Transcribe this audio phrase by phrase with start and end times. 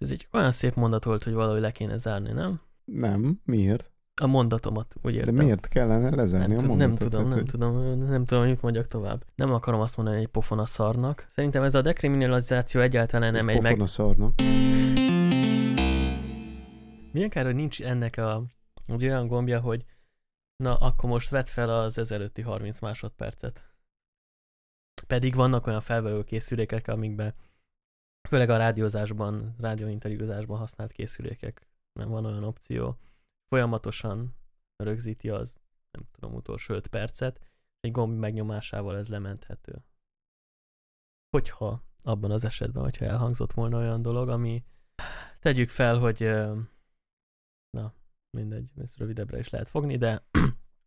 [0.00, 2.60] Ez egy olyan szép mondat volt, hogy valahogy le kéne zárni, nem?
[2.84, 3.90] Nem, miért?
[4.22, 5.34] A mondatomat, úgy értem.
[5.34, 7.10] De miért kellene lezárni nem, a tud- nem mondatot?
[7.10, 9.24] tudom, Tehát, nem hogy- tudom, nem tudom, hogy mit mondjak tovább.
[9.34, 11.24] Nem akarom azt mondani, hogy egy pofon a szarnak.
[11.28, 13.80] Szerintem ez a dekriminalizáció egyáltalán nem egy pofon meg...
[13.80, 14.32] a szarnak.
[17.12, 18.42] Milyen kár, hogy nincs ennek a,
[18.84, 19.84] egy olyan gombja, hogy
[20.56, 23.64] na, akkor most vedd fel az ezelőtti 30 másodpercet.
[25.06, 27.34] Pedig vannak olyan felvevő készülékek, amikben
[28.30, 32.98] főleg a rádiózásban, rádióinterjúzásban használt készülékek, nem van olyan opció,
[33.48, 34.34] folyamatosan
[34.76, 35.56] rögzíti az,
[35.90, 37.40] nem tudom, utolsó 5 percet,
[37.80, 39.84] egy gomb megnyomásával ez lementhető.
[41.30, 44.64] Hogyha abban az esetben, hogyha elhangzott volna olyan dolog, ami
[45.40, 46.20] tegyük fel, hogy
[47.70, 47.94] na,
[48.30, 50.24] mindegy, ezt rövidebbre is lehet fogni, de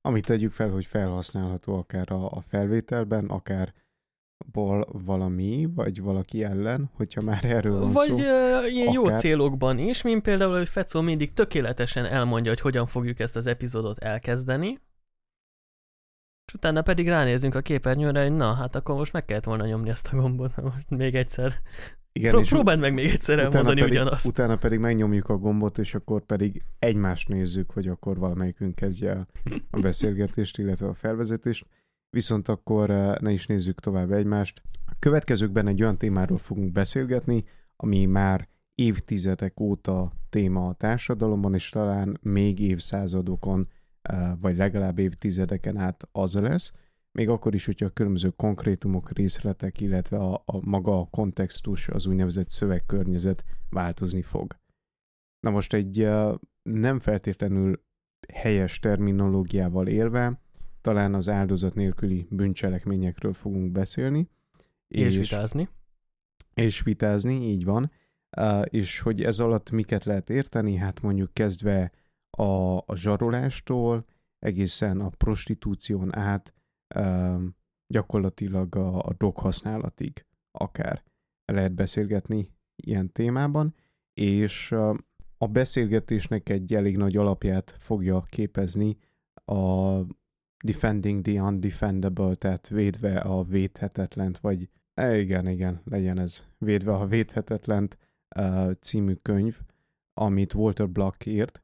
[0.02, 3.74] Amit tegyük fel, hogy felhasználható akár a, a felvételben, akár
[4.52, 8.18] val, valami, vagy valaki ellen, hogyha már erről van Vagy szó.
[8.18, 12.86] ö, ilyen jó akár- célokban is, mint például, hogy Fecó mindig tökéletesen elmondja, hogy hogyan
[12.86, 14.80] fogjuk ezt az epizódot elkezdeni,
[16.48, 19.90] és utána pedig ránézünk a képernyőre, hogy na, hát akkor most meg kellett volna nyomni
[19.90, 21.54] ezt a gombot, most még egyszer.
[22.16, 24.26] Igen, Pró- próbáld meg még egyszer elmondani pedig, ugyanazt.
[24.26, 29.28] Utána pedig megnyomjuk a gombot, és akkor pedig egymást nézzük, hogy akkor valamelyikünk kezdje el
[29.72, 31.66] a beszélgetést, illetve a felvezetést.
[32.14, 34.62] Viszont akkor eh, ne is nézzük tovább egymást.
[34.86, 37.44] A következőkben egy olyan témáról fogunk beszélgetni,
[37.76, 43.68] ami már évtizedek óta téma a társadalomban, és talán még évszázadokon,
[44.02, 46.74] eh, vagy legalább évtizedeken át az lesz,
[47.12, 52.06] még akkor is, hogyha a különböző konkrétumok, részletek, illetve a, a maga a kontextus, az
[52.06, 54.56] úgynevezett szövegkörnyezet változni fog.
[55.40, 57.84] Na most egy eh, nem feltétlenül
[58.34, 60.42] helyes terminológiával élve,
[60.84, 64.30] talán az áldozat nélküli bűncselekményekről fogunk beszélni.
[64.88, 65.70] És vitázni.
[66.54, 67.92] És vitázni, így van.
[68.38, 71.92] Uh, és hogy ez alatt miket lehet érteni, hát mondjuk kezdve
[72.30, 74.06] a, a zsarolástól,
[74.40, 76.54] egészen a prostitúción át,
[76.96, 77.42] uh,
[77.88, 81.04] gyakorlatilag a, a droghasználatig akár
[81.46, 83.76] lehet beszélgetni ilyen témában,
[84.14, 84.98] és uh,
[85.38, 88.98] a beszélgetésnek egy elég nagy alapját fogja képezni
[89.46, 90.00] a
[90.64, 97.06] defending the undefendable, tehát védve a védhetetlent, vagy e, igen, igen, legyen ez, védve a
[97.06, 97.98] védhetetlent
[98.36, 99.60] uh, című könyv,
[100.14, 101.64] amit Walter Block írt.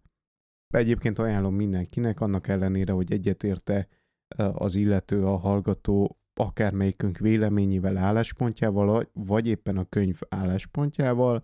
[0.68, 3.88] Egyébként ajánlom mindenkinek, annak ellenére, hogy egyetérte
[4.38, 11.44] uh, az illető, a hallgató akármelyikünk véleményével, álláspontjával, vagy éppen a könyv álláspontjával,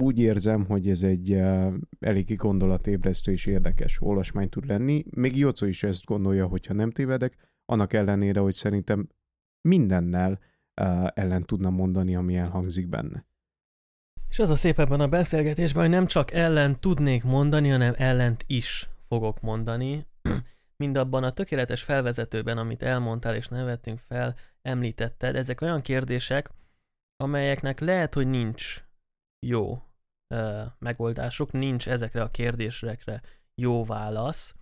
[0.00, 5.04] úgy érzem, hogy ez egy uh, eléggé gondolatébresztő és érdekes olvasmány tud lenni.
[5.10, 9.08] Még Jocó is ezt gondolja, hogyha nem tévedek, annak ellenére, hogy szerintem
[9.68, 10.38] mindennel
[10.80, 13.26] uh, ellen tudna mondani, ami elhangzik benne.
[14.28, 18.44] És az a szép ebben a beszélgetésben, hogy nem csak ellen tudnék mondani, hanem ellent
[18.46, 20.06] is fogok mondani.
[20.82, 26.50] Mind abban a tökéletes felvezetőben, amit elmondtál és nevettünk fel, említetted, ezek olyan kérdések,
[27.16, 28.87] amelyeknek lehet, hogy nincs
[29.46, 29.82] jó
[30.34, 33.22] ö, megoldásuk, nincs ezekre a kérdésekre
[33.54, 34.54] jó válasz.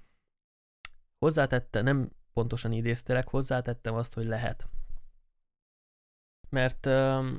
[1.19, 4.69] Hozzátette, nem pontosan idéztelek, hozzátettem azt, hogy lehet.
[6.49, 7.31] Mert ö,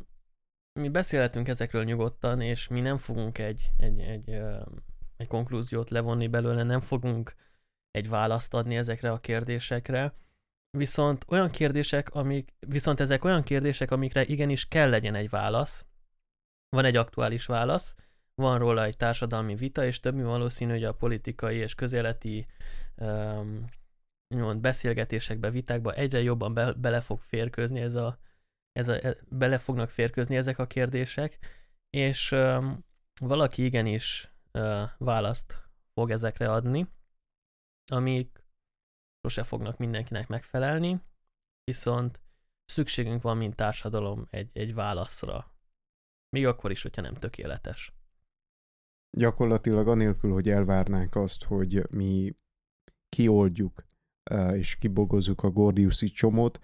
[0.80, 4.62] mi beszélhetünk ezekről nyugodtan, és mi nem fogunk egy, egy, egy, ö,
[5.18, 7.36] egy konklúziót levonni belőle, nem fogunk
[7.92, 10.14] egy választ adni ezekre a kérdésekre,
[10.78, 15.86] viszont olyan kérdések, amik, viszont ezek olyan kérdések, amikre igenis kell legyen egy válasz,
[16.70, 17.96] van egy aktuális válasz,
[18.36, 22.46] van róla egy társadalmi vita, és több valószínű, hogy a politikai és közéleti
[22.96, 23.66] um,
[24.62, 28.20] beszélgetésekbe, vitákba egyre jobban be, bele fog férkőzni ez a,
[28.72, 31.40] ez a, e, bele fognak férkőzni ezek a kérdések,
[31.90, 32.86] és um,
[33.22, 36.88] valaki igenis uh, választ fog ezekre adni,
[37.92, 38.46] amik
[39.22, 41.02] sose fognak mindenkinek megfelelni,
[41.64, 42.22] viszont
[42.66, 45.57] szükségünk van, mint társadalom egy, egy válaszra.
[46.30, 47.94] Még akkor is, hogyha nem tökéletes.
[49.18, 52.36] Gyakorlatilag anélkül, hogy elvárnánk azt, hogy mi
[53.10, 53.86] kioldjuk
[54.54, 56.60] és kibogozzuk a Gordiuszi csomót,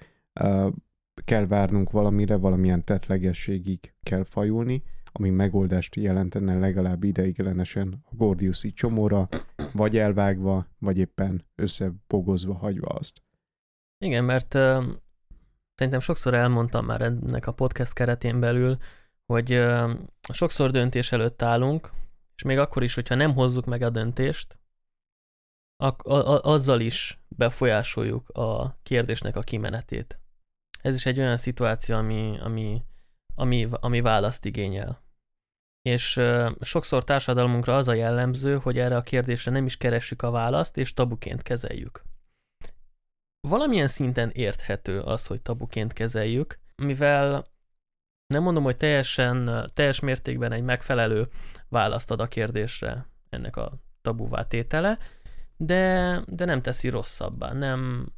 [1.25, 9.30] kell várnunk valamire, valamilyen tetlegességig kell fajulni, ami megoldást jelentene legalább ideiglenesen a Gordiuszi csomóra,
[9.74, 13.21] vagy elvágva, vagy éppen összebogozva hagyva azt.
[13.98, 14.83] Igen, mert uh,
[15.75, 18.77] szerintem sokszor elmondtam már ennek a podcast keretén belül,
[19.25, 19.66] hogy
[20.34, 21.92] sokszor döntés előtt állunk,
[22.36, 24.58] és még akkor is, hogyha nem hozzuk meg a döntést,
[25.78, 30.20] ak- a- a- azzal is befolyásoljuk a kérdésnek a kimenetét.
[30.81, 32.84] Ez is egy olyan szituáció, ami, ami,
[33.36, 35.02] ami, ami választ igényel.
[35.81, 40.31] És uh, sokszor társadalmunkra az a jellemző, hogy erre a kérdésre nem is keressük a
[40.31, 42.04] választ, és tabuként kezeljük.
[43.48, 47.52] Valamilyen szinten érthető az, hogy tabuként kezeljük, mivel
[48.33, 51.27] nem mondom, hogy teljesen, teljes mértékben egy megfelelő
[51.69, 53.71] választ ad a kérdésre ennek a
[54.01, 54.97] tabuvá tétele,
[55.57, 58.12] de, de nem teszi rosszabbá, nem,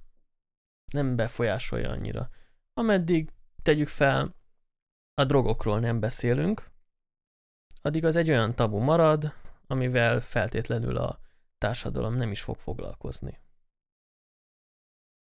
[0.93, 2.29] nem befolyásolja annyira.
[2.73, 3.29] Ameddig
[3.63, 4.35] tegyük fel,
[5.13, 6.69] a drogokról nem beszélünk,
[7.81, 9.33] addig az egy olyan tabu marad,
[9.67, 11.19] amivel feltétlenül a
[11.57, 13.39] társadalom nem is fog foglalkozni.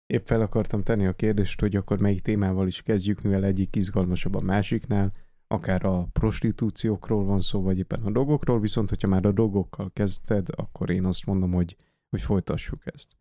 [0.07, 4.35] Épp fel akartam tenni a kérdést, hogy akkor melyik témával is kezdjük, mivel egyik izgalmasabb
[4.35, 5.13] a másiknál,
[5.47, 10.47] akár a prostitúciókról van szó, vagy éppen a dolgokról, viszont hogyha már a dolgokkal kezdted,
[10.55, 11.77] akkor én azt mondom, hogy,
[12.09, 13.17] hogy folytassuk ezt.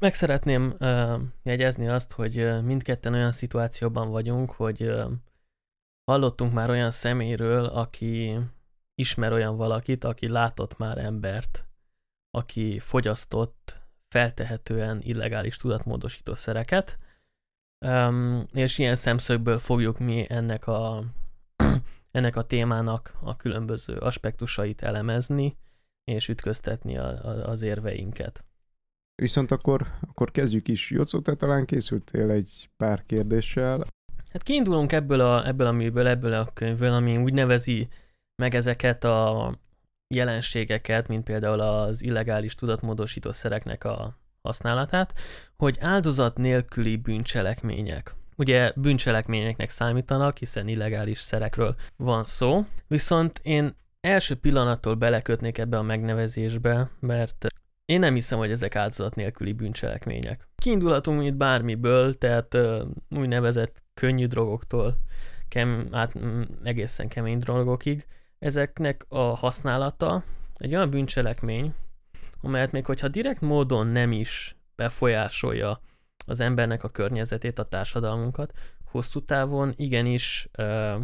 [0.00, 5.10] Meg szeretném uh, jegyezni azt, hogy uh, mindketten olyan szituációban vagyunk, hogy uh,
[6.04, 8.38] hallottunk már olyan személyről, aki
[8.94, 11.66] ismer olyan valakit, aki látott már embert,
[12.30, 13.79] aki fogyasztott
[14.10, 16.98] feltehetően illegális tudatmódosító szereket,
[17.86, 21.04] um, és ilyen szemszögből fogjuk mi ennek a,
[22.10, 25.56] ennek a témának a különböző aspektusait elemezni,
[26.04, 28.44] és ütköztetni a, a, az érveinket.
[29.14, 30.90] Viszont akkor, akkor kezdjük is.
[30.90, 33.86] Jocó, te talán készültél egy pár kérdéssel.
[34.32, 37.88] Hát kiindulunk ebből a, ebből a műből, ebből a könyvből, ami úgy nevezi
[38.42, 39.54] meg ezeket a
[40.14, 45.14] jelenségeket, mint például az illegális tudatmódosító szereknek a használatát,
[45.56, 48.14] hogy áldozat nélküli bűncselekmények.
[48.36, 55.82] Ugye bűncselekményeknek számítanak, hiszen illegális szerekről van szó, viszont én első pillanattól belekötnék ebbe a
[55.82, 57.46] megnevezésbe, mert
[57.84, 60.48] én nem hiszem, hogy ezek áldozat nélküli bűncselekmények.
[60.54, 62.80] Kiindulhatunk itt bármiből, tehát uh,
[63.10, 64.96] úgynevezett könnyű drogoktól
[65.48, 66.14] kem, át,
[66.62, 68.06] egészen kemény drogokig.
[68.40, 70.24] Ezeknek a használata
[70.56, 71.74] egy olyan bűncselekmény,
[72.40, 75.80] amelyet még hogyha direkt módon nem is befolyásolja
[76.26, 78.52] az embernek a környezetét, a társadalmunkat,
[78.84, 80.98] hosszú távon igenis ö,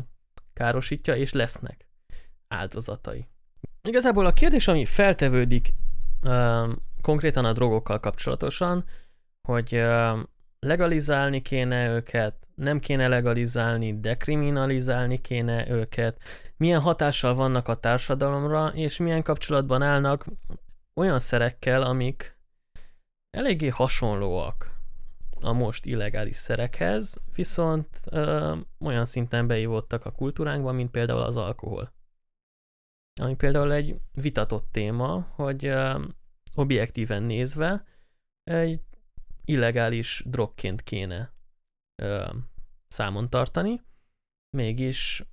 [0.52, 1.88] károsítja, és lesznek
[2.48, 3.26] áldozatai.
[3.82, 5.68] Igazából a kérdés, ami feltevődik
[6.22, 8.84] ö, konkrétan a drogokkal kapcsolatosan,
[9.48, 10.20] hogy ö,
[10.66, 16.20] legalizálni kéne őket, nem kéne legalizálni, dekriminalizálni kéne őket,
[16.56, 20.26] milyen hatással vannak a társadalomra, és milyen kapcsolatban állnak
[20.94, 22.36] olyan szerekkel, amik
[23.30, 24.74] eléggé hasonlóak
[25.40, 31.92] a most illegális szerekhez, viszont ö, olyan szinten beívottak a kultúránkba, mint például az alkohol.
[33.20, 36.04] Ami például egy vitatott téma, hogy ö,
[36.54, 37.84] objektíven nézve
[38.44, 38.80] egy
[39.46, 41.32] illegális drogként kéne
[42.02, 42.32] ö,
[42.88, 43.82] számon tartani,
[44.56, 45.24] mégis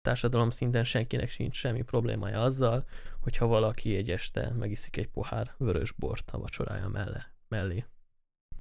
[0.00, 2.86] társadalom szinten senkinek sincs semmi problémája azzal,
[3.20, 7.84] hogyha valaki egy este megiszik egy pohár vörös bort a vacsorája melle, mellé.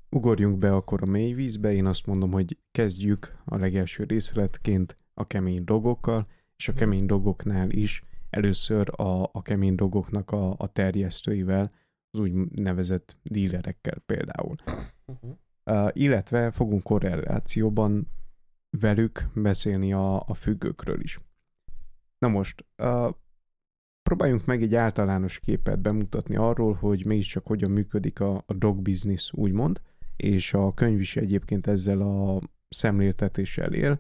[0.10, 5.28] Ugorjunk be akkor a mély vízbe, én azt mondom, hogy kezdjük a legelső részletként a
[5.28, 11.72] kemény drogokkal, és a kemény drogoknál is először a, a kemény drogoknak a, a terjesztőivel,
[12.12, 14.56] az úgy nevezett dílerekkel például.
[15.06, 15.38] Uh-huh.
[15.66, 18.08] Uh, illetve fogunk korrelációban
[18.70, 21.20] velük beszélni a, a függőkről is.
[22.18, 23.14] Na most, uh,
[24.02, 29.32] próbáljunk meg egy általános képet bemutatni arról, hogy mégiscsak hogyan működik a, a dog business,
[29.34, 29.82] úgymond,
[30.16, 34.00] és a könyv is egyébként ezzel a szemléltetéssel él.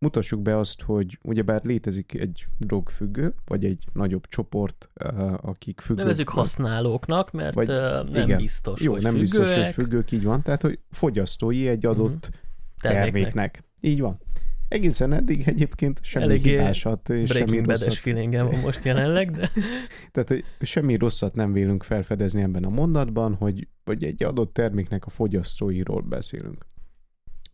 [0.00, 6.02] Mutassuk be azt, hogy ugyebár létezik egy drogfüggő, vagy egy nagyobb csoport, uh, akik függők.
[6.02, 9.30] Nevezzük használóknak, mert vagy, uh, nem igen, biztos, jó, hogy nem függőek.
[9.30, 12.40] biztos, hogy függők, így van, tehát hogy fogyasztói egy adott uh-huh.
[12.78, 13.12] terméknek.
[13.12, 13.64] terméknek.
[13.80, 14.20] Így van.
[14.68, 17.94] Egészen eddig egyébként semmi Eléggé hibásat és semmi rosszat.
[17.94, 19.50] feelingem van most jelenleg, de...
[20.12, 25.06] Tehát, hogy semmi rosszat nem vélünk felfedezni ebben a mondatban, hogy, hogy egy adott terméknek
[25.06, 26.66] a fogyasztóiról beszélünk.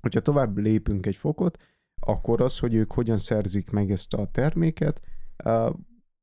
[0.00, 1.56] Hogyha tovább lépünk egy fokot,
[2.00, 5.00] akkor az, hogy ők hogyan szerzik meg ezt a terméket,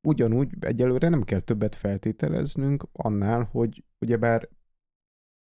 [0.08, 4.50] ugyanúgy egyelőre nem kell többet feltételeznünk annál, hogy ugyebár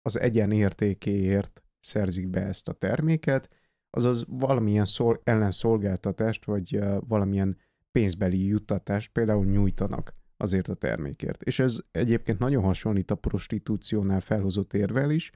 [0.01, 3.49] az egyen értékéért szerzik be ezt a terméket,
[3.89, 7.57] azaz valamilyen szol, ellenszolgáltatást, vagy valamilyen
[7.91, 11.43] pénzbeli juttatást például nyújtanak azért a termékért.
[11.43, 15.31] És ez egyébként nagyon hasonlít a prostitúciónál felhozott érvel is.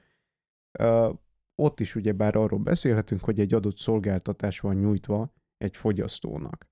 [1.62, 6.68] Ott is ugyebár arról beszélhetünk, hogy egy adott szolgáltatás van nyújtva egy fogyasztónak.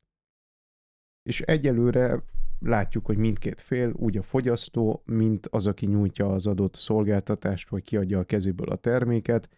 [1.22, 2.24] És egyelőre
[2.58, 7.82] látjuk, hogy mindkét fél, úgy a fogyasztó, mint az, aki nyújtja az adott szolgáltatást, vagy
[7.82, 9.48] kiadja a kezéből a terméket,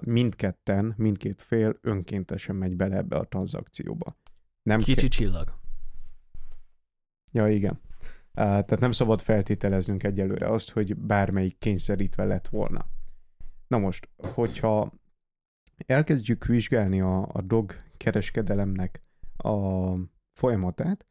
[0.00, 4.16] mindketten, mindkét fél önkéntesen megy bele ebbe a tranzakcióba.
[4.62, 5.58] Nem Kicsi ke- csillag.
[7.32, 7.80] Ja, igen.
[8.32, 12.86] Tehát nem szabad feltételeznünk egyelőre azt, hogy bármelyik kényszerítve lett volna.
[13.66, 14.92] Na most, hogyha
[15.86, 19.02] elkezdjük vizsgálni a, a dog kereskedelemnek
[19.36, 19.92] a
[20.32, 21.06] folyamatát,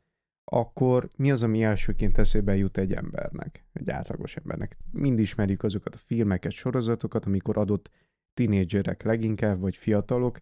[0.46, 4.78] akkor mi az, ami elsőként eszébe jut egy embernek, egy átlagos embernek?
[4.92, 7.90] Mind ismerjük azokat a filmeket, sorozatokat, amikor adott
[8.34, 10.40] tinédzserek leginkább, vagy fiatalok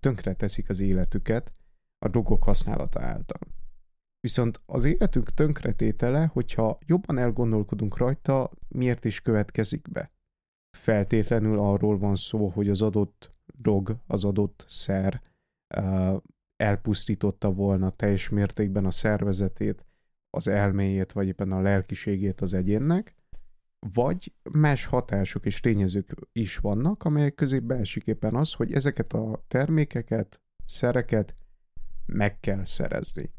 [0.00, 1.52] tönkre teszik az életüket
[1.98, 3.38] a drogok használata által.
[4.20, 10.13] Viszont az életünk tönkretétele, hogyha jobban elgondolkodunk rajta, miért is következik be?
[10.74, 15.22] Feltétlenül arról van szó, hogy az adott drog, az adott szer
[16.56, 19.84] elpusztította volna teljes mértékben a szervezetét,
[20.30, 23.16] az elméjét, vagy éppen a lelkiségét az egyénnek,
[23.78, 29.44] vagy más hatások és tényezők is vannak, amelyek közé beesik éppen az, hogy ezeket a
[29.48, 31.36] termékeket, szereket
[32.06, 33.30] meg kell szerezni.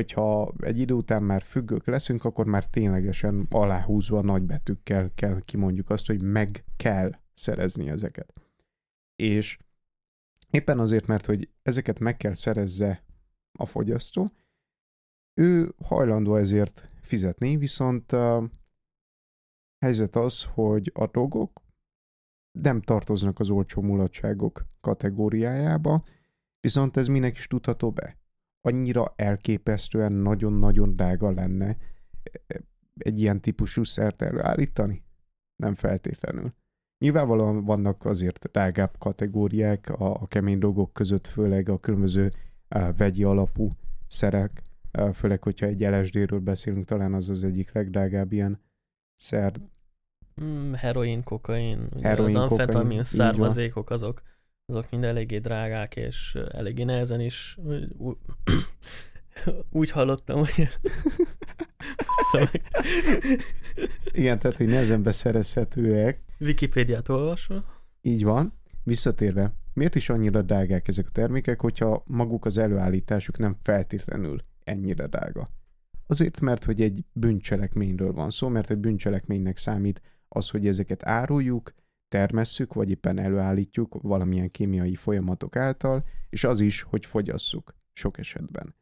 [0.00, 6.06] Hogyha egy idő után már függők leszünk, akkor már ténylegesen aláhúzva nagybetűkkel kell kimondjuk azt,
[6.06, 8.32] hogy meg kell szerezni ezeket.
[9.16, 9.58] És
[10.50, 13.04] Éppen azért, mert hogy ezeket meg kell szerezze
[13.58, 14.32] a fogyasztó,
[15.34, 18.50] ő hajlandó ezért fizetni, viszont a
[19.78, 21.62] helyzet az, hogy a dolgok
[22.58, 26.04] nem tartoznak az olcsó mulatságok kategóriájába,
[26.60, 28.19] viszont ez minek is tudható be.
[28.60, 31.76] Annyira elképesztően nagyon-nagyon drága lenne
[32.98, 35.02] egy ilyen típusú szert előállítani?
[35.56, 36.52] Nem feltétlenül.
[36.98, 42.32] Nyilvánvalóan vannak azért drágább kategóriák a, a kemény dolgok között, főleg a különböző
[42.68, 43.70] a vegyi alapú
[44.06, 48.60] szerek, a, főleg, hogyha egy LSD-ről beszélünk, talán az az egyik legdrágább ilyen
[49.14, 49.60] szer.
[50.42, 54.22] Mm, heroin, kokain, heroin, az amfetamin származékok azok,
[54.70, 57.58] azok mind eléggé drágák, és eléggé nehezen is
[59.70, 60.68] úgy hallottam, hogy
[62.30, 62.50] szóval...
[64.12, 66.22] Igen, tehát, hogy nehezen beszerezhetőek.
[66.40, 67.64] Wikipédiát olvasva.
[68.00, 68.58] Így van.
[68.84, 75.06] Visszatérve, miért is annyira drágák ezek a termékek, hogyha maguk az előállításuk nem feltétlenül ennyire
[75.06, 75.50] drága?
[76.06, 81.74] Azért, mert hogy egy bűncselekményről van szó, mert egy bűncselekménynek számít az, hogy ezeket áruljuk,
[82.10, 88.74] termesszük, vagy éppen előállítjuk valamilyen kémiai folyamatok által, és az is, hogy fogyasszuk sok esetben.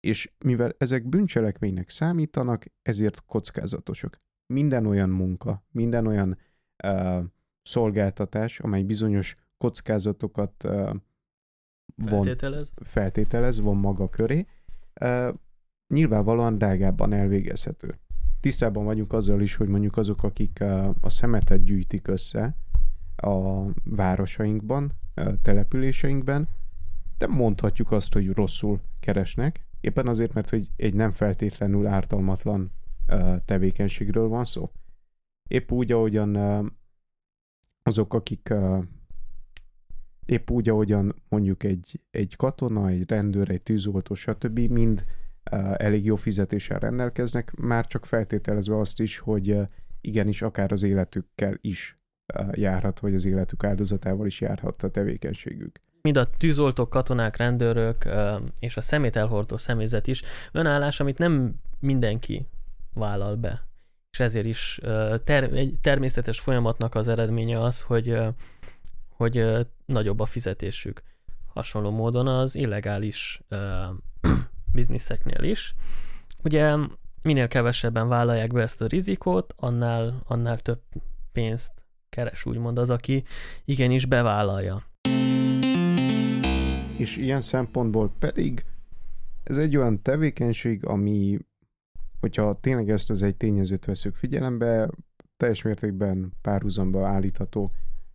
[0.00, 4.20] És mivel ezek bűncselekménynek számítanak, ezért kockázatosak.
[4.46, 6.38] Minden olyan munka, minden olyan
[6.84, 7.24] uh,
[7.62, 10.72] szolgáltatás, amely bizonyos kockázatokat uh,
[11.94, 12.72] von, feltételez.
[12.76, 14.46] feltételez, von maga köré,
[15.00, 15.34] uh,
[15.94, 17.98] nyilvánvalóan drágábban elvégezhető.
[18.40, 22.56] Tisztában vagyunk azzal is, hogy mondjuk azok, akik uh, a szemetet gyűjtik össze
[23.16, 26.48] a városainkban, uh, településeinkben,
[27.18, 32.70] de mondhatjuk azt, hogy rosszul keresnek, éppen azért, mert hogy egy nem feltétlenül ártalmatlan
[33.44, 34.70] tevékenységről van szó.
[35.48, 36.36] Épp úgy, ahogyan
[37.82, 38.54] azok, akik
[40.24, 44.58] épp úgy, ahogyan mondjuk egy, egy katona, egy rendőr, egy tűzoltó, stb.
[44.58, 45.04] mind
[45.76, 49.58] elég jó fizetéssel rendelkeznek, már csak feltételezve azt is, hogy
[50.00, 52.00] igenis akár az életükkel is
[52.52, 58.08] járhat, vagy az életük áldozatával is járhat a tevékenységük mind a tűzoltók, katonák, rendőrök
[58.58, 62.46] és a szemét elhordó személyzet is önállás, amit nem mindenki
[62.94, 63.66] vállal be.
[64.10, 64.80] És ezért is
[65.24, 68.18] ter- egy természetes folyamatnak az eredménye az, hogy,
[69.08, 71.02] hogy nagyobb a fizetésük.
[71.54, 73.40] Hasonló módon az illegális
[74.72, 75.74] bizniszeknél is.
[76.44, 76.76] Ugye
[77.22, 80.80] minél kevesebben vállalják be ezt a rizikót, annál, annál több
[81.32, 81.72] pénzt
[82.16, 83.24] keres, úgymond az, aki
[83.64, 84.84] igenis bevállalja
[86.98, 88.64] és ilyen szempontból pedig
[89.42, 91.38] ez egy olyan tevékenység, ami,
[92.20, 94.90] hogyha tényleg ezt az egy tényezőt veszük figyelembe,
[95.36, 97.72] teljes mértékben párhuzamba állítható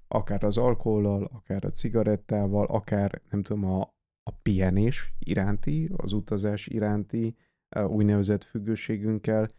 [0.07, 3.81] akár az alkohollal, akár a cigarettával, akár nem tudom, a,
[4.23, 7.35] a pihenés iránti, az utazás iránti
[7.75, 9.49] uh, úgynevezett függőségünkkel.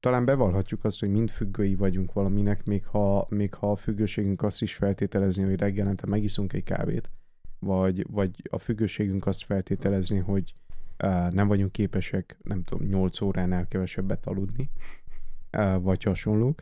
[0.00, 4.62] Talán bevallhatjuk azt, hogy mind függői vagyunk valaminek, még ha, még ha a függőségünk azt
[4.62, 7.10] is feltételezni, hogy reggelente megiszunk egy kávét,
[7.58, 10.54] vagy, vagy a függőségünk azt feltételezni, hogy
[11.30, 14.70] nem vagyunk képesek, nem tudom, 8 óránál kevesebbet aludni,
[15.80, 16.60] vagy hasonlók,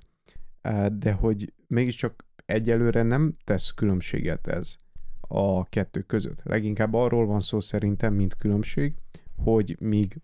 [0.92, 4.76] de hogy mégiscsak egyelőre nem tesz különbséget ez
[5.20, 6.42] a kettő között.
[6.42, 8.94] Leginkább arról van szó szerintem, mint különbség,
[9.36, 10.20] hogy míg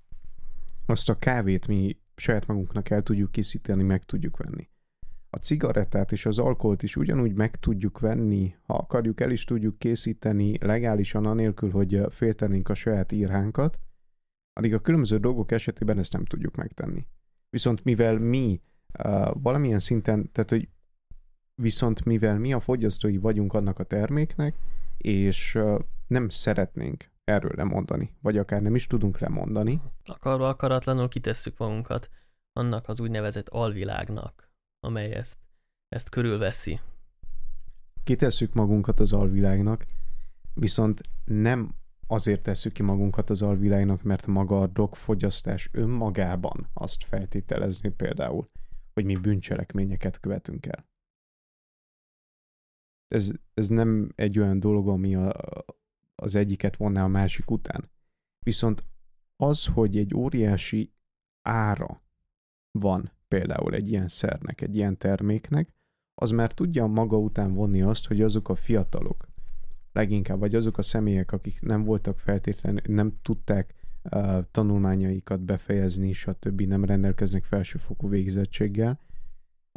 [0.86, 4.70] azt a kávét mi saját magunknak el tudjuk készíteni, meg tudjuk venni.
[5.34, 9.78] a cigarettát és az alkoholt is ugyanúgy meg tudjuk venni, ha akarjuk, el is tudjuk
[9.78, 13.78] készíteni legálisan, anélkül, hogy féltenénk a saját írhánkat,
[14.52, 17.06] addig a különböző dolgok esetében ezt nem tudjuk megtenni.
[17.50, 18.60] Viszont mivel mi
[19.04, 20.68] uh, valamilyen szinten, tehát hogy
[21.54, 24.54] viszont mivel mi a fogyasztói vagyunk annak a terméknek,
[24.96, 29.80] és uh, nem szeretnénk erről lemondani, vagy akár nem is tudunk lemondani.
[30.04, 32.10] Akarva akaratlanul kitesszük magunkat
[32.52, 34.50] annak az úgynevezett alvilágnak,
[34.80, 35.38] amely ezt,
[35.88, 36.80] ezt körülveszi.
[38.04, 39.86] Kitesszük magunkat az alvilágnak,
[40.54, 41.74] viszont nem
[42.06, 48.50] azért tesszük ki magunkat az alvilágnak, mert maga a drogfogyasztás önmagában azt feltételezni például,
[48.94, 50.86] hogy mi bűncselekményeket követünk el.
[53.06, 55.34] Ez, ez nem egy olyan dolog, ami a,
[56.14, 57.90] az egyiket vonná a másik után.
[58.38, 58.84] Viszont
[59.36, 60.92] az, hogy egy óriási
[61.42, 62.02] ára
[62.70, 65.74] van például egy ilyen szernek, egy ilyen terméknek,
[66.14, 69.26] az már tudja maga után vonni azt, hogy azok a fiatalok,
[69.92, 76.60] leginkább, vagy azok a személyek, akik nem voltak feltétlenül, nem tudták uh, tanulmányaikat befejezni, stb.
[76.60, 79.00] nem rendelkeznek felsőfokú végzettséggel,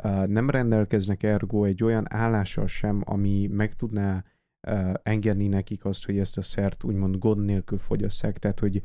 [0.04, 4.24] uh, nem rendelkeznek ergo egy olyan állással sem, ami meg tudná
[5.03, 8.38] engedni nekik azt, hogy ezt a szert úgymond gond nélkül fogyasszák.
[8.38, 8.81] Tehát, hogy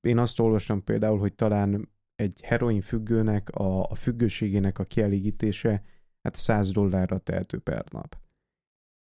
[0.00, 5.82] én azt olvastam például, hogy talán egy heroin függőnek a, a függőségének a kielégítése
[6.22, 8.18] hát 100 dollárra tehető per nap.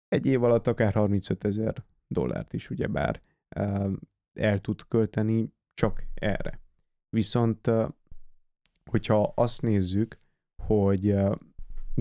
[0.08, 3.22] Egy év alatt akár 35 ezer dollárt is ugyebár
[3.56, 3.92] uh,
[4.34, 6.60] el tud költeni csak erre.
[7.10, 7.72] Viszont
[8.86, 10.18] hogyha azt nézzük,
[10.64, 11.16] hogy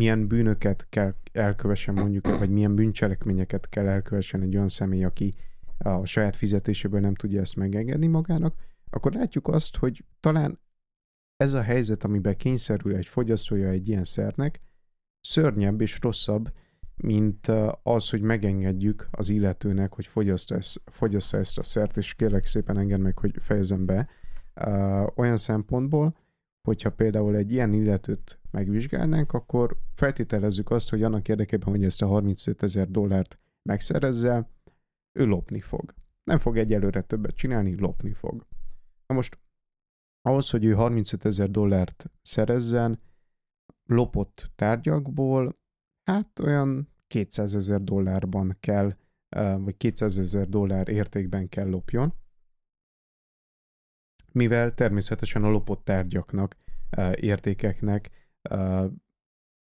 [0.00, 5.34] milyen bűnöket kell elkövessen mondjuk, vagy milyen bűncselekményeket kell elkövessen egy olyan személy, aki
[5.78, 8.54] a saját fizetéséből nem tudja ezt megengedni magának,
[8.90, 10.60] akkor látjuk azt, hogy talán
[11.36, 14.60] ez a helyzet, amiben kényszerül egy fogyasztója egy ilyen szernek,
[15.20, 16.52] szörnyebb és rosszabb,
[16.96, 17.46] mint
[17.82, 22.78] az, hogy megengedjük az illetőnek, hogy fogyassza ezt, fogyassza ezt a szert, és kérlek szépen
[22.78, 24.08] engedd meg, hogy fejezem be,
[25.16, 26.16] olyan szempontból,
[26.62, 32.06] hogyha például egy ilyen illetőt megvizsgálnánk, akkor feltételezzük azt, hogy annak érdekében, hogy ezt a
[32.06, 34.50] 35 ezer dollárt megszerezze,
[35.18, 35.94] ő lopni fog.
[36.24, 38.46] Nem fog egyelőre többet csinálni, lopni fog.
[39.06, 39.38] Na most
[40.22, 43.00] ahhoz, hogy ő 35 ezer dollárt szerezzen,
[43.84, 45.58] lopott tárgyakból,
[46.02, 48.96] hát olyan 200 ezer dollárban kell,
[49.58, 52.14] vagy 200 ezer dollár értékben kell lopjon,
[54.32, 56.56] mivel természetesen a lopott tárgyaknak,
[57.14, 58.10] értékeknek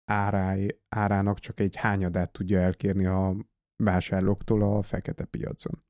[0.06, 3.36] áráj, árának csak egy hányadát tudja elkérni a
[3.84, 5.84] vásárlóktól a fekete piacon.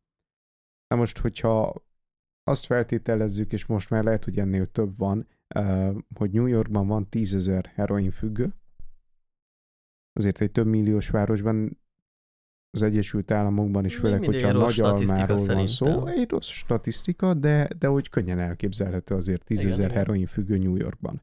[0.88, 1.86] Na most, hogyha
[2.44, 5.28] azt feltételezzük, és most már lehet, hogy ennél több van,
[6.16, 8.54] hogy New Yorkban van tízezer heroin függő,
[10.14, 11.82] azért egy több milliós városban
[12.70, 17.92] az Egyesült Államokban is, főleg, hogyha nagy almáról van szó, egy rossz statisztika, de, de
[17.92, 21.22] úgy könnyen elképzelhető azért tízezer heroin függő New Yorkban.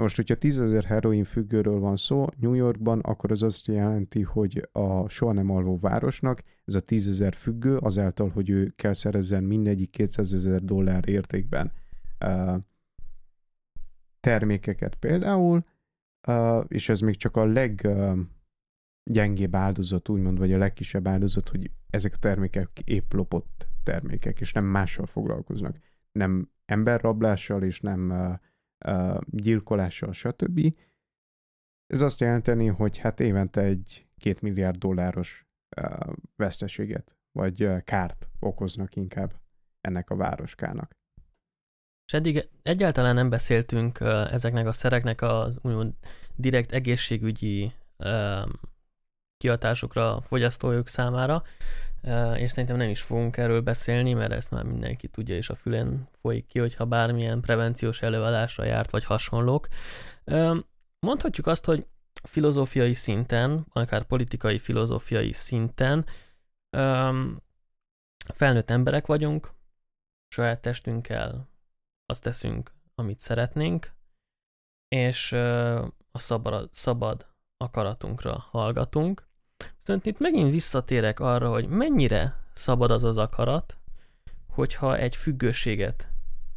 [0.00, 5.08] Most, hogyha tízezer heroin függőről van szó New Yorkban, akkor az azt jelenti, hogy a
[5.08, 10.32] soha nem alvó városnak ez a tízezer függő, azáltal, hogy ő kell szerezzen mindegyik 200
[10.32, 11.72] ezer dollár értékben
[12.20, 12.56] uh,
[14.20, 15.64] termékeket például,
[16.28, 21.70] uh, és ez még csak a leggyengébb uh, áldozat, úgymond, vagy a legkisebb áldozat, hogy
[21.90, 25.78] ezek a termékek épp lopott termékek, és nem mással foglalkoznak.
[26.12, 28.34] Nem emberrablással, és nem uh,
[29.24, 30.74] gyilkolással, stb.
[31.86, 35.46] Ez azt jelenteni, hogy hát évente egy két milliárd dolláros
[36.36, 39.40] veszteséget, vagy kárt okoznak inkább
[39.80, 40.90] ennek a városkának.
[42.06, 45.94] És eddig egyáltalán nem beszéltünk ezeknek a szereknek az úgymond
[46.36, 47.72] direkt egészségügyi
[49.40, 51.42] kihatásokra a fogyasztójuk számára,
[52.34, 56.08] és szerintem nem is fogunk erről beszélni, mert ezt már mindenki tudja, és a fülen
[56.20, 59.68] folyik ki, hogyha bármilyen prevenciós előadásra járt, vagy hasonlók.
[60.98, 61.86] Mondhatjuk azt, hogy
[62.22, 66.06] filozófiai szinten, akár politikai filozófiai szinten
[68.34, 69.52] felnőtt emberek vagyunk,
[70.28, 71.48] saját testünkkel
[72.06, 73.92] azt teszünk, amit szeretnénk,
[74.88, 75.32] és
[76.12, 79.28] a szabad, szabad akaratunkra hallgatunk,
[79.78, 83.76] Viszont itt megint visszatérek arra, hogy mennyire szabad az az akarat,
[84.48, 86.08] hogyha egy függőséget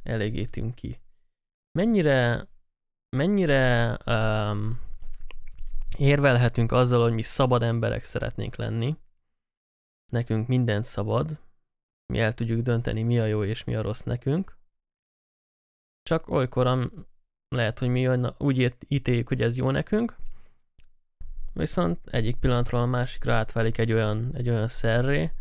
[0.03, 0.99] elégítünk ki.
[1.71, 2.47] Mennyire,
[3.17, 4.79] mennyire um,
[5.97, 8.97] érvelhetünk azzal, hogy mi szabad emberek szeretnénk lenni,
[10.11, 11.39] nekünk mindent szabad,
[12.13, 14.57] mi el tudjuk dönteni, mi a jó és mi a rossz nekünk,
[16.03, 16.91] csak olykor,
[17.47, 20.15] lehet, hogy mi úgy ítéljük, hogy ez jó nekünk,
[21.53, 25.31] viszont egyik pillanatról a másikra átválik egy olyan, egy olyan szerré,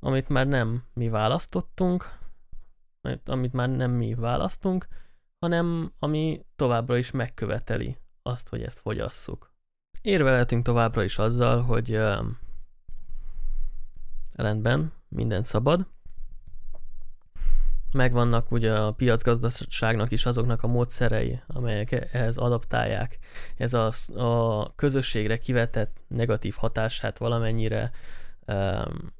[0.00, 2.18] amit már nem mi választottunk,
[3.24, 4.86] amit már nem mi választunk,
[5.38, 9.52] hanem ami továbbra is megköveteli azt, hogy ezt fogyasszuk.
[10.02, 12.26] Érvelhetünk továbbra is azzal, hogy uh,
[14.32, 15.86] rendben, minden szabad,
[17.94, 23.18] megvannak ugye a piacgazdaságnak is azoknak a módszerei, amelyek ehhez adaptálják.
[23.56, 27.90] Ez a, a közösségre kivetett negatív hatását valamennyire
[28.46, 29.12] um,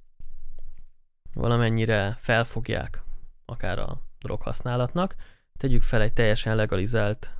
[1.34, 3.02] valamennyire felfogják
[3.44, 5.14] akár a droghasználatnak.
[5.56, 7.30] Tegyük fel egy teljesen legalizált,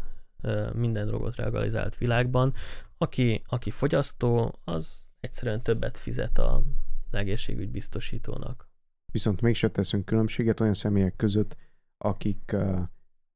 [0.73, 2.55] minden drogot legalizált világban.
[2.99, 6.63] Aki, aki fogyasztó, az egyszerűen többet fizet a
[7.11, 8.69] egészségügy biztosítónak.
[9.15, 11.57] Viszont mégsem teszünk különbséget olyan személyek között,
[11.99, 12.79] akik uh,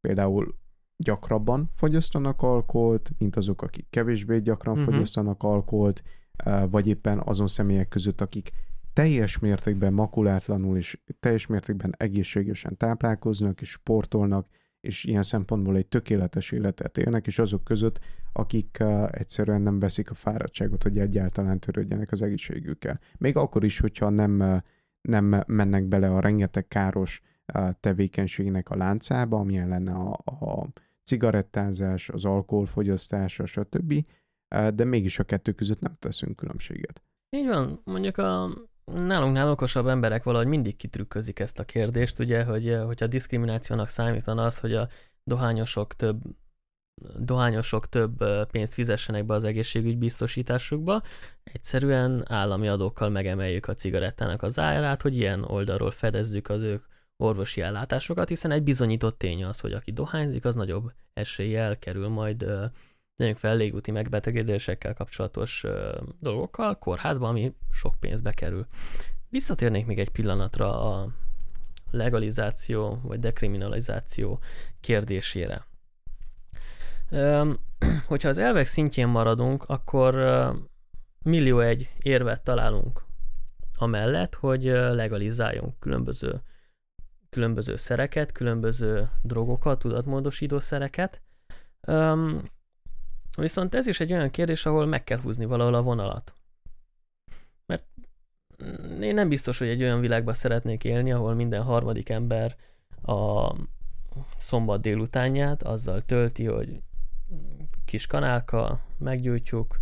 [0.00, 0.54] például
[0.96, 4.92] gyakrabban fogyasztanak alkoholt, mint azok, akik kevésbé gyakran uh-huh.
[4.92, 6.02] fogyasztanak alkoholt,
[6.44, 8.50] uh, vagy éppen azon személyek között, akik
[8.92, 14.48] teljes mértékben makulátlanul és teljes mértékben egészségesen táplálkoznak és sportolnak,
[14.80, 18.00] és ilyen szempontból egy tökéletes életet élnek, és azok között,
[18.32, 23.00] akik uh, egyszerűen nem veszik a fáradtságot, hogy egyáltalán törődjenek az egészségükkel.
[23.18, 24.56] Még akkor is, hogyha nem, uh,
[25.00, 27.22] nem mennek bele a rengeteg káros
[27.80, 30.68] tevékenységnek a láncába, amilyen lenne a, a
[31.02, 33.92] cigarettázás, az alkoholfogyasztása, stb.,
[34.54, 37.02] uh, de mégis a kettő között nem teszünk különbséget.
[37.36, 38.48] Így van, mondjuk a
[38.84, 44.58] nálunknál okosabb emberek valahogy mindig kitrükközik ezt a kérdést, ugye, hogy a diszkriminációnak számítana az,
[44.58, 44.88] hogy a
[45.24, 46.22] dohányosok több
[47.18, 51.00] dohányosok több pénzt fizessenek be az egészségügy biztosításukba,
[51.42, 56.84] egyszerűen állami adókkal megemeljük a cigarettának az árát, hogy ilyen oldalról fedezzük az ők
[57.16, 62.44] orvosi ellátásokat, hiszen egy bizonyított tény az, hogy aki dohányzik, az nagyobb eséllyel kerül majd
[63.18, 65.64] Tegyünk fel légúti megbetegedésekkel kapcsolatos
[66.20, 68.66] dolgokkal, kórházba, ami sok pénzbe kerül.
[69.28, 71.08] Visszatérnék még egy pillanatra a
[71.90, 74.40] legalizáció vagy dekriminalizáció
[74.80, 75.66] kérdésére.
[78.06, 80.14] Hogyha az elvek szintjén maradunk, akkor
[81.22, 83.06] millió egy érvet találunk
[83.78, 86.40] amellett, hogy legalizáljunk különböző,
[87.30, 91.22] különböző szereket, különböző drogokat, tudatmódosító szereket.
[93.38, 96.32] Viszont ez is egy olyan kérdés, ahol meg kell húzni valahol a vonalat.
[97.66, 97.84] Mert
[99.00, 102.56] én nem biztos, hogy egy olyan világban szeretnék élni, ahol minden harmadik ember
[103.02, 103.52] a
[104.36, 106.82] szombat délutánját azzal tölti, hogy
[107.84, 109.80] kis kanálka, meggyújtjuk,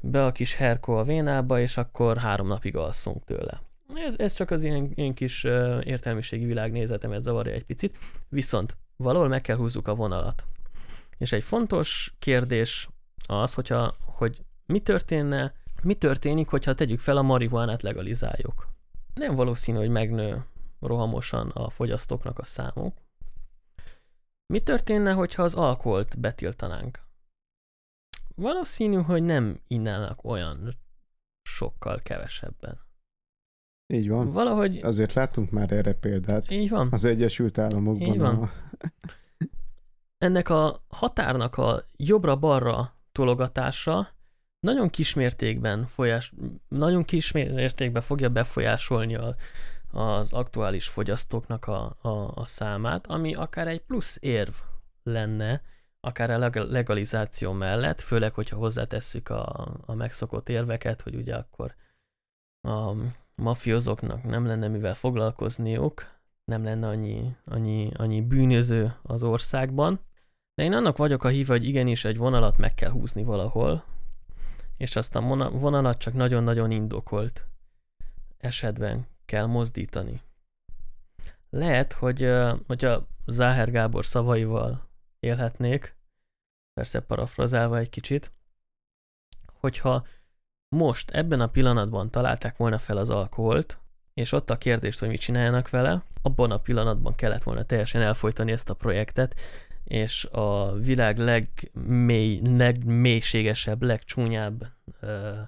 [0.00, 3.62] be a kis herkó a vénába, és akkor három napig alszunk tőle.
[3.94, 5.44] Ez, ez csak az ilyen, ilyen kis
[5.82, 10.44] értelmiségi világnézetemet zavarja egy picit, viszont valahol meg kell húzzuk a vonalat.
[11.18, 12.88] És egy fontos kérdés
[13.26, 18.68] az, hogyha, hogy mi történne, mi történik, hogyha tegyük fel a marihuánát legalizáljuk.
[19.14, 20.44] Nem valószínű, hogy megnő
[20.80, 22.94] rohamosan a fogyasztóknak a számuk.
[24.52, 27.00] Mi történne, hogyha az alkoholt betiltanánk?
[28.34, 30.74] Valószínű, hogy nem innának olyan
[31.42, 32.80] sokkal kevesebben.
[33.92, 34.32] Így van.
[34.32, 34.78] Valahogy...
[34.82, 36.50] Azért láttunk már erre példát.
[36.50, 36.88] Így van.
[36.90, 38.08] Az Egyesült Államokban.
[38.08, 38.42] Így van.
[38.42, 38.50] A
[40.26, 44.08] ennek a határnak a jobbra-balra tologatása
[44.60, 46.32] nagyon kismértékben folyás,
[46.68, 49.36] nagyon kismértékben fogja befolyásolni a,
[49.92, 54.54] az aktuális fogyasztóknak a, a, a számát, ami akár egy plusz érv
[55.02, 55.62] lenne,
[56.00, 61.74] akár a legalizáció mellett, főleg, hogyha hozzátesszük a, a megszokott érveket, hogy ugye akkor
[62.68, 62.92] a
[63.34, 70.00] mafiózóknak nem lenne mivel foglalkozniuk, nem lenne annyi, annyi, annyi bűnöző az országban,
[70.54, 73.84] de én annak vagyok a híve, hogy igenis egy vonalat meg kell húzni valahol,
[74.76, 77.46] és azt a vonalat csak nagyon-nagyon indokolt
[78.38, 80.22] esetben kell mozdítani.
[81.50, 82.30] Lehet, hogy
[82.66, 84.88] hogyha Záher Gábor szavaival
[85.20, 85.96] élhetnék,
[86.72, 88.32] persze parafrazálva egy kicsit,
[89.52, 90.06] hogyha
[90.68, 93.78] most ebben a pillanatban találták volna fel az alkoholt,
[94.14, 98.52] és ott a kérdést, hogy mit csináljanak vele, abban a pillanatban kellett volna teljesen elfolytani
[98.52, 99.34] ezt a projektet,
[99.84, 104.66] és a világ legmély, legmélységesebb, legcsúnyább
[105.02, 105.38] uh,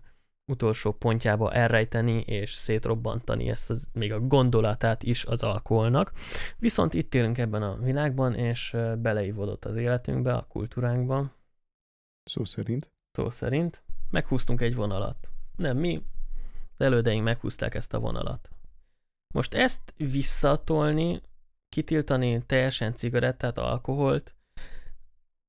[0.50, 6.12] utolsó pontjába elrejteni és szétrobbantani ezt az, még a gondolatát is az alkoholnak.
[6.58, 11.32] Viszont itt élünk ebben a világban, és beleívódott az életünkbe, a kultúránkba.
[12.24, 12.92] Szó szerint?
[13.12, 13.82] Szó szerint.
[14.10, 15.28] Meghúztunk egy vonalat.
[15.56, 16.02] Nem mi,
[16.78, 18.50] az elődeink meghúzták ezt a vonalat.
[19.34, 21.20] Most ezt visszatolni
[21.68, 24.34] kitiltani teljesen cigarettát, alkoholt,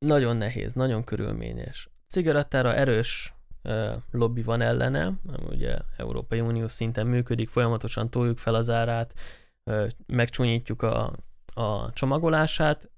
[0.05, 1.89] nagyon nehéz, nagyon körülményes.
[2.07, 3.33] Cigarettára erős
[4.11, 5.13] lobby van ellene,
[5.49, 9.13] ugye Európai Unió szinten működik, folyamatosan toljuk fel az árát,
[10.05, 11.15] megcsúnyítjuk a,
[11.53, 12.91] a csomagolását,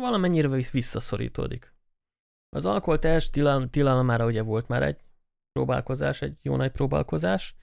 [0.00, 1.74] valamennyire visszaszorítódik.
[2.48, 5.00] Az alkoholteljes tilalom, tilalomára ugye volt már egy
[5.52, 7.54] próbálkozás, egy jó nagy próbálkozás.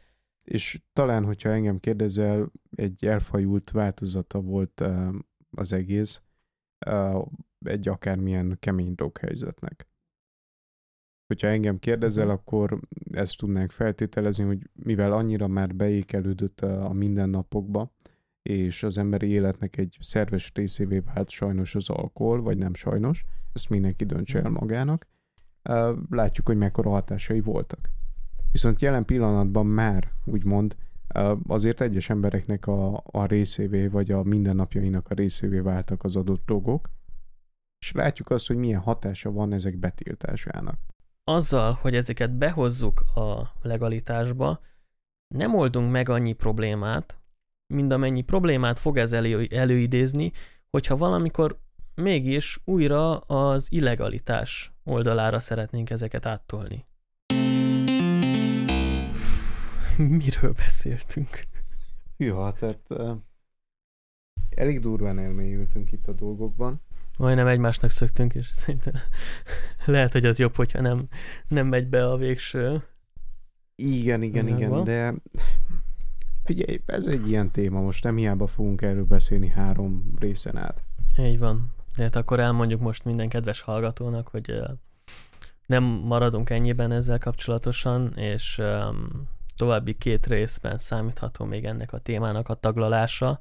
[0.46, 4.84] És talán, hogyha engem kérdezel, egy elfajult változata volt
[5.52, 6.24] az egész,
[7.60, 9.91] egy akármilyen kemény helyzetnek.
[11.32, 12.40] Hogyha engem kérdezel, uh-huh.
[12.40, 12.80] akkor
[13.12, 17.92] ezt tudnánk feltételezni, hogy mivel annyira már beékelődött a mindennapokba,
[18.42, 23.70] és az emberi életnek egy szerves részévé vált sajnos az alkohol, vagy nem sajnos, ezt
[23.70, 24.60] mindenki döntse el mhm.
[24.60, 25.08] magának,
[26.10, 27.90] látjuk, hogy mekkora hatásai voltak.
[28.52, 30.76] Viszont jelen pillanatban már, úgymond,
[31.48, 36.90] azért egyes embereknek a, a részévé, vagy a mindennapjainak a részévé váltak az adott dolgok,
[37.80, 40.91] és látjuk azt, hogy milyen hatása van ezek betiltásának.
[41.32, 44.60] Azzal, hogy ezeket behozzuk a legalitásba,
[45.28, 47.20] nem oldunk meg annyi problémát,
[47.68, 50.32] mint amennyi problémát fog ez elő, előidézni,
[50.70, 51.60] hogyha valamikor
[51.96, 56.86] mégis újra az illegalitás oldalára szeretnénk ezeket áttolni.
[60.22, 61.44] Miről beszéltünk?
[62.18, 63.12] Ja, tehát uh,
[64.50, 66.82] elég durván elmélyültünk itt a dolgokban.
[67.22, 68.94] Majdnem egymásnak szöktünk, és szerintem
[69.86, 71.08] lehet, hogy az jobb, hogyha nem,
[71.48, 72.84] nem megy be a végső.
[73.76, 75.14] Igen, igen, igen, de
[76.44, 80.84] figyelj, ez egy ilyen téma, most nem hiába fogunk erről beszélni három részen át.
[81.18, 81.74] Így van.
[81.98, 84.62] De hát akkor elmondjuk most minden kedves hallgatónak, hogy
[85.66, 88.62] nem maradunk ennyiben ezzel kapcsolatosan, és
[89.56, 93.40] további két részben számítható még ennek a témának a taglalása.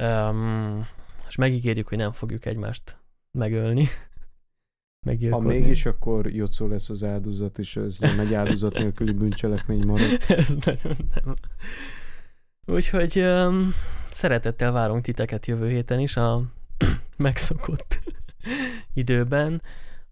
[0.00, 0.86] Um,
[1.30, 2.96] és megígérjük, hogy nem fogjuk egymást
[3.30, 3.88] megölni.
[5.30, 10.20] Ha mégis, akkor Jocó lesz az áldozat, és ez nem egy áldozat nélküli bűncselekmény marad.
[10.28, 11.34] ez nagyon nem.
[12.66, 13.74] Úgyhogy um,
[14.10, 16.42] szeretettel várunk titeket jövő héten is a
[17.16, 18.00] megszokott
[19.02, 19.62] időben.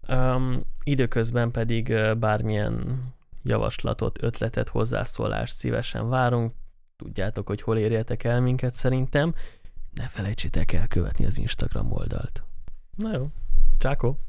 [0.07, 3.03] Um, időközben pedig uh, bármilyen
[3.43, 6.53] javaslatot, ötletet, hozzászólást szívesen várunk.
[6.95, 9.33] Tudjátok, hogy hol érjetek el minket szerintem.
[9.99, 12.43] Ne felejtsétek el követni az Instagram oldalt.
[12.95, 13.29] Na jó,
[13.77, 14.19] csákó!